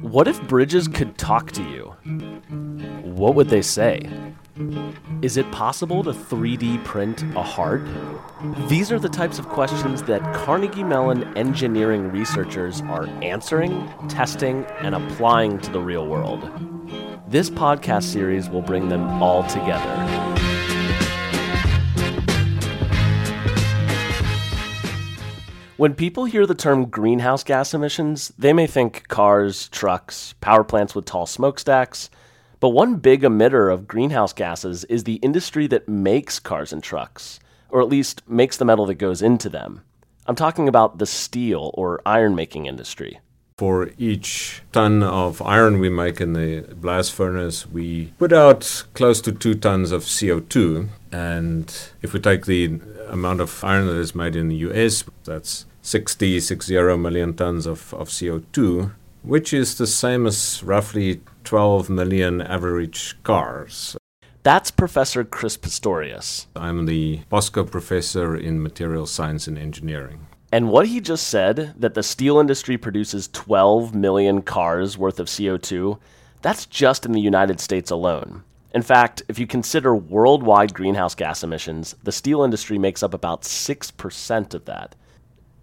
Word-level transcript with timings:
What 0.00 0.28
if 0.28 0.40
bridges 0.48 0.88
could 0.88 1.18
talk 1.18 1.52
to 1.52 1.62
you? 1.62 1.94
What 3.02 3.34
would 3.34 3.50
they 3.50 3.60
say? 3.60 4.08
Is 5.20 5.36
it 5.36 5.50
possible 5.52 6.02
to 6.04 6.10
3D 6.10 6.82
print 6.84 7.22
a 7.36 7.42
heart? 7.42 7.82
These 8.68 8.90
are 8.90 8.98
the 8.98 9.10
types 9.10 9.38
of 9.38 9.48
questions 9.48 10.02
that 10.04 10.22
Carnegie 10.34 10.84
Mellon 10.84 11.36
engineering 11.36 12.10
researchers 12.10 12.80
are 12.82 13.06
answering, 13.22 13.92
testing, 14.08 14.64
and 14.80 14.94
applying 14.94 15.58
to 15.60 15.70
the 15.70 15.80
real 15.80 16.06
world. 16.06 16.50
This 17.28 17.50
podcast 17.50 18.04
series 18.04 18.48
will 18.48 18.62
bring 18.62 18.88
them 18.88 19.22
all 19.22 19.42
together. 19.44 20.29
When 25.80 25.94
people 25.94 26.26
hear 26.26 26.44
the 26.44 26.54
term 26.54 26.90
greenhouse 26.90 27.42
gas 27.42 27.72
emissions, 27.72 28.34
they 28.36 28.52
may 28.52 28.66
think 28.66 29.08
cars, 29.08 29.66
trucks, 29.70 30.34
power 30.42 30.62
plants 30.62 30.94
with 30.94 31.06
tall 31.06 31.24
smokestacks. 31.24 32.10
But 32.60 32.68
one 32.68 32.96
big 32.96 33.22
emitter 33.22 33.72
of 33.72 33.88
greenhouse 33.88 34.34
gases 34.34 34.84
is 34.90 35.04
the 35.04 35.14
industry 35.22 35.66
that 35.68 35.88
makes 35.88 36.38
cars 36.38 36.74
and 36.74 36.82
trucks, 36.82 37.40
or 37.70 37.80
at 37.80 37.88
least 37.88 38.20
makes 38.28 38.58
the 38.58 38.66
metal 38.66 38.84
that 38.84 38.96
goes 38.96 39.22
into 39.22 39.48
them. 39.48 39.80
I'm 40.26 40.34
talking 40.34 40.68
about 40.68 40.98
the 40.98 41.06
steel 41.06 41.70
or 41.72 42.02
iron 42.04 42.34
making 42.34 42.66
industry. 42.66 43.18
For 43.56 43.88
each 43.96 44.60
ton 44.72 45.02
of 45.02 45.40
iron 45.40 45.80
we 45.80 45.88
make 45.88 46.20
in 46.20 46.34
the 46.34 46.74
blast 46.74 47.14
furnace, 47.14 47.66
we 47.66 48.12
put 48.18 48.34
out 48.34 48.84
close 48.92 49.22
to 49.22 49.32
two 49.32 49.54
tons 49.54 49.92
of 49.92 50.02
CO2. 50.02 50.88
And 51.10 51.74
if 52.02 52.12
we 52.12 52.20
take 52.20 52.44
the 52.44 52.80
amount 53.08 53.40
of 53.40 53.64
iron 53.64 53.86
that 53.86 53.96
is 53.96 54.14
made 54.14 54.36
in 54.36 54.48
the 54.48 54.56
US, 54.56 55.04
that's 55.24 55.64
60, 55.82 56.40
60 56.40 56.96
million 56.96 57.34
tons 57.34 57.66
of, 57.66 57.92
of 57.94 58.08
CO2, 58.08 58.92
which 59.22 59.52
is 59.52 59.78
the 59.78 59.86
same 59.86 60.26
as 60.26 60.62
roughly 60.62 61.20
12 61.44 61.90
million 61.90 62.40
average 62.40 63.16
cars. 63.22 63.96
That's 64.42 64.70
Professor 64.70 65.22
Chris 65.24 65.56
Pistorius. 65.58 66.46
I'm 66.56 66.86
the 66.86 67.20
POSCO 67.30 67.70
professor 67.70 68.34
in 68.34 68.62
material 68.62 69.06
science 69.06 69.46
and 69.46 69.58
engineering. 69.58 70.26
And 70.52 70.70
what 70.70 70.86
he 70.86 71.00
just 71.00 71.28
said, 71.28 71.74
that 71.78 71.94
the 71.94 72.02
steel 72.02 72.38
industry 72.38 72.76
produces 72.76 73.28
12 73.28 73.94
million 73.94 74.42
cars 74.42 74.98
worth 74.98 75.20
of 75.20 75.28
CO2, 75.28 75.98
that's 76.42 76.66
just 76.66 77.04
in 77.04 77.12
the 77.12 77.20
United 77.20 77.60
States 77.60 77.90
alone. 77.90 78.42
In 78.72 78.82
fact, 78.82 79.22
if 79.28 79.38
you 79.38 79.46
consider 79.46 79.94
worldwide 79.94 80.74
greenhouse 80.74 81.14
gas 81.14 81.44
emissions, 81.44 81.94
the 82.02 82.12
steel 82.12 82.42
industry 82.42 82.78
makes 82.78 83.02
up 83.02 83.14
about 83.14 83.42
6% 83.42 84.54
of 84.54 84.64
that. 84.64 84.94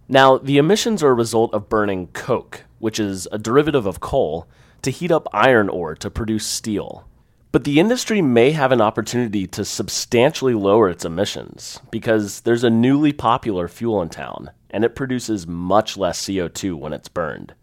Now, 0.08 0.38
the 0.38 0.56
emissions 0.56 1.02
are 1.02 1.10
a 1.10 1.14
result 1.14 1.52
of 1.52 1.68
burning 1.68 2.06
coke, 2.08 2.64
which 2.78 2.98
is 2.98 3.28
a 3.30 3.38
derivative 3.38 3.84
of 3.84 4.00
coal, 4.00 4.48
to 4.80 4.90
heat 4.90 5.10
up 5.10 5.28
iron 5.32 5.68
ore 5.68 5.94
to 5.96 6.10
produce 6.10 6.46
steel. 6.46 7.06
But 7.52 7.64
the 7.64 7.78
industry 7.78 8.22
may 8.22 8.52
have 8.52 8.72
an 8.72 8.80
opportunity 8.80 9.46
to 9.48 9.64
substantially 9.64 10.54
lower 10.54 10.88
its 10.88 11.04
emissions 11.04 11.80
because 11.90 12.40
there's 12.42 12.64
a 12.64 12.70
newly 12.70 13.12
popular 13.12 13.68
fuel 13.68 14.00
in 14.00 14.08
town 14.08 14.50
and 14.70 14.84
it 14.84 14.94
produces 14.94 15.46
much 15.46 15.96
less 15.96 16.22
CO2 16.22 16.74
when 16.74 16.92
it's 16.92 17.08
burned. 17.08 17.54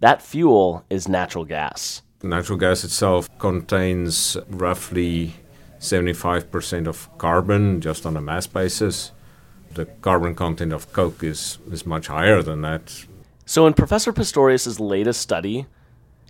That 0.00 0.22
fuel 0.22 0.84
is 0.90 1.08
natural 1.08 1.44
gas. 1.44 2.02
Natural 2.22 2.58
gas 2.58 2.84
itself 2.84 3.28
contains 3.38 4.36
roughly 4.48 5.34
75% 5.80 6.86
of 6.86 7.16
carbon 7.18 7.80
just 7.80 8.06
on 8.06 8.16
a 8.16 8.20
mass 8.20 8.46
basis 8.46 9.12
the 9.74 9.86
carbon 9.86 10.34
content 10.34 10.72
of 10.72 10.92
coke 10.92 11.22
is, 11.22 11.58
is 11.70 11.86
much 11.86 12.06
higher 12.06 12.42
than 12.42 12.62
that. 12.62 13.04
So, 13.44 13.66
in 13.66 13.74
Professor 13.74 14.12
Pistorius' 14.12 14.80
latest 14.80 15.20
study, 15.20 15.66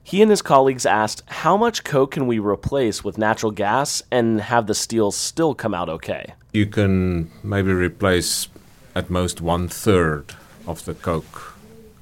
he 0.02 0.22
and 0.22 0.30
his 0.30 0.42
colleagues 0.42 0.86
asked 0.86 1.22
how 1.26 1.56
much 1.56 1.82
coke 1.82 2.12
can 2.12 2.26
we 2.26 2.38
replace 2.38 3.02
with 3.02 3.18
natural 3.18 3.50
gas 3.50 4.02
and 4.10 4.40
have 4.40 4.66
the 4.66 4.74
steel 4.74 5.10
still 5.10 5.54
come 5.54 5.74
out 5.74 5.88
okay? 5.88 6.34
You 6.52 6.66
can 6.66 7.30
maybe 7.42 7.72
replace 7.72 8.48
at 8.94 9.10
most 9.10 9.40
one 9.40 9.66
third 9.66 10.34
of 10.66 10.84
the 10.84 10.94
coke 10.94 11.54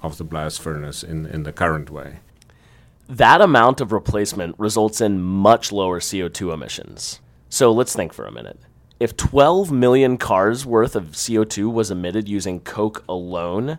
of 0.02 0.18
the 0.18 0.24
blast 0.24 0.60
furnace 0.60 1.02
in, 1.02 1.26
in 1.26 1.44
the 1.44 1.52
current 1.52 1.90
way. 1.90 2.18
That 3.08 3.40
amount 3.40 3.80
of 3.80 3.92
replacement 3.92 4.58
results 4.58 5.00
in 5.00 5.22
much 5.22 5.72
lower 5.72 5.98
CO2 5.98 6.52
emissions. 6.52 7.20
So 7.48 7.72
let's 7.72 7.94
think 7.94 8.12
for 8.12 8.26
a 8.26 8.32
minute. 8.32 8.60
If 9.00 9.16
12 9.16 9.72
million 9.72 10.16
cars 10.18 10.64
worth 10.64 10.94
of 10.94 11.12
CO2 11.12 11.72
was 11.72 11.90
emitted 11.90 12.28
using 12.28 12.60
coke 12.60 13.02
alone, 13.08 13.78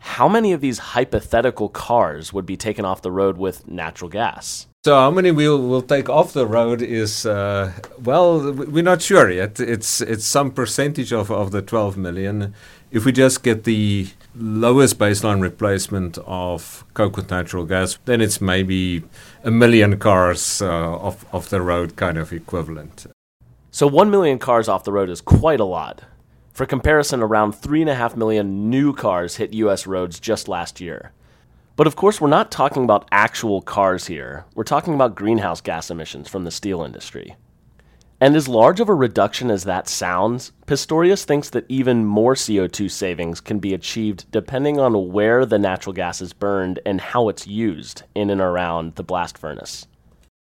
how 0.00 0.28
many 0.28 0.52
of 0.52 0.60
these 0.60 0.78
hypothetical 0.78 1.68
cars 1.68 2.32
would 2.32 2.44
be 2.44 2.56
taken 2.56 2.84
off 2.84 3.02
the 3.02 3.12
road 3.12 3.38
with 3.38 3.68
natural 3.68 4.10
gas? 4.10 4.66
So 4.84 4.96
how 4.96 5.12
many 5.12 5.30
we'll 5.30 5.62
will 5.62 5.80
take 5.80 6.08
off 6.08 6.32
the 6.32 6.44
road 6.44 6.82
is 6.82 7.24
uh, 7.24 7.70
well 8.02 8.52
we're 8.52 8.82
not 8.82 9.00
sure 9.00 9.30
yet. 9.30 9.60
It's 9.60 10.00
it's 10.00 10.26
some 10.26 10.50
percentage 10.50 11.12
of, 11.12 11.30
of 11.30 11.52
the 11.52 11.62
12 11.62 11.96
million. 11.96 12.52
If 12.90 13.04
we 13.04 13.12
just 13.12 13.44
get 13.44 13.62
the 13.62 14.08
lowest 14.34 14.98
baseline 14.98 15.40
replacement 15.40 16.18
of 16.26 16.84
coke 16.94 17.16
with 17.16 17.30
natural 17.30 17.64
gas, 17.64 17.96
then 18.06 18.20
it's 18.20 18.40
maybe 18.40 19.04
a 19.44 19.52
million 19.52 19.98
cars 20.00 20.60
uh, 20.60 20.96
off 20.96 21.32
off 21.32 21.48
the 21.48 21.60
road 21.60 21.94
kind 21.94 22.18
of 22.18 22.32
equivalent. 22.32 23.06
So 23.74 23.86
1 23.86 24.10
million 24.10 24.38
cars 24.38 24.68
off 24.68 24.84
the 24.84 24.92
road 24.92 25.08
is 25.08 25.22
quite 25.22 25.58
a 25.58 25.64
lot. 25.64 26.02
For 26.52 26.66
comparison, 26.66 27.22
around 27.22 27.54
3.5 27.54 28.16
million 28.16 28.68
new 28.68 28.92
cars 28.92 29.36
hit 29.36 29.54
US 29.54 29.86
roads 29.86 30.20
just 30.20 30.46
last 30.46 30.78
year. 30.78 31.12
But 31.74 31.86
of 31.86 31.96
course, 31.96 32.20
we're 32.20 32.28
not 32.28 32.50
talking 32.50 32.84
about 32.84 33.08
actual 33.10 33.62
cars 33.62 34.08
here. 34.08 34.44
We're 34.54 34.64
talking 34.64 34.92
about 34.92 35.14
greenhouse 35.14 35.62
gas 35.62 35.90
emissions 35.90 36.28
from 36.28 36.44
the 36.44 36.50
steel 36.50 36.82
industry. 36.82 37.34
And 38.20 38.36
as 38.36 38.46
large 38.46 38.78
of 38.78 38.90
a 38.90 38.94
reduction 38.94 39.50
as 39.50 39.64
that 39.64 39.88
sounds, 39.88 40.52
Pistorius 40.66 41.24
thinks 41.24 41.48
that 41.48 41.64
even 41.70 42.04
more 42.04 42.34
CO2 42.34 42.90
savings 42.90 43.40
can 43.40 43.58
be 43.58 43.72
achieved 43.72 44.30
depending 44.30 44.78
on 44.80 45.12
where 45.12 45.46
the 45.46 45.58
natural 45.58 45.94
gas 45.94 46.20
is 46.20 46.34
burned 46.34 46.78
and 46.84 47.00
how 47.00 47.30
it's 47.30 47.46
used 47.46 48.02
in 48.14 48.28
and 48.28 48.42
around 48.42 48.96
the 48.96 49.02
blast 49.02 49.38
furnace. 49.38 49.86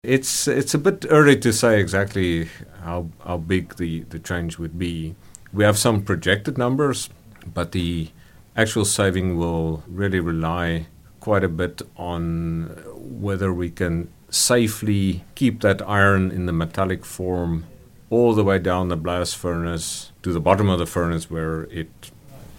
It's 0.03 0.47
it's 0.47 0.73
a 0.73 0.79
bit 0.79 1.05
early 1.11 1.37
to 1.37 1.53
say 1.53 1.79
exactly 1.79 2.49
how 2.81 3.09
how 3.23 3.37
big 3.37 3.75
the, 3.75 3.99
the 4.09 4.17
change 4.17 4.57
would 4.57 4.79
be. 4.79 5.13
We 5.53 5.63
have 5.63 5.77
some 5.77 6.01
projected 6.01 6.57
numbers, 6.57 7.11
but 7.45 7.71
the 7.71 8.09
actual 8.57 8.83
saving 8.83 9.37
will 9.37 9.83
really 9.87 10.19
rely 10.19 10.87
quite 11.19 11.43
a 11.43 11.47
bit 11.47 11.83
on 11.97 12.73
whether 12.95 13.53
we 13.53 13.69
can 13.69 14.09
safely 14.31 15.23
keep 15.35 15.61
that 15.61 15.87
iron 15.87 16.31
in 16.31 16.47
the 16.47 16.53
metallic 16.53 17.05
form 17.05 17.65
all 18.09 18.33
the 18.33 18.43
way 18.43 18.57
down 18.57 18.87
the 18.87 18.97
blast 18.97 19.37
furnace 19.37 20.11
to 20.23 20.33
the 20.33 20.39
bottom 20.39 20.67
of 20.67 20.79
the 20.79 20.87
furnace 20.87 21.29
where 21.29 21.65
it 21.65 22.09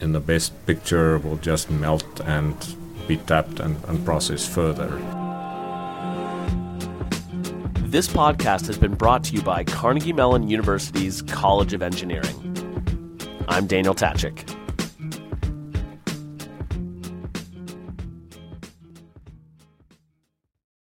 in 0.01 0.13
the 0.13 0.21
best 0.21 0.53
picture 0.65 1.19
will 1.19 1.39
just 1.39 1.69
melt 1.69 2.21
and 2.21 2.77
be 3.09 3.17
tapped 3.17 3.59
and, 3.59 3.83
and 3.89 4.05
processed 4.05 4.49
further. 4.49 5.32
This 7.93 8.09
podcast 8.09 8.67
has 8.69 8.79
been 8.79 8.95
brought 8.95 9.23
to 9.25 9.35
you 9.35 9.43
by 9.43 9.65
Carnegie 9.65 10.15
Mellon 10.15 10.49
University's 10.49 11.21
College 11.21 11.75
of 11.75 11.83
Engineering. 11.83 12.35
I'm 13.49 13.67
Daniel 13.67 13.95
Tkacik. 13.95 14.62